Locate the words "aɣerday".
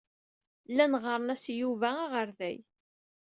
2.05-2.57